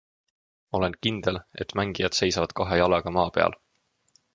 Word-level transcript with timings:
Olen 0.79 0.95
kindel, 1.07 1.37
et 1.67 1.75
mängijad 1.83 2.19
seisavad 2.21 2.59
kahe 2.61 2.81
jalaga 2.85 3.19
maa 3.21 3.29
peal. 3.39 3.61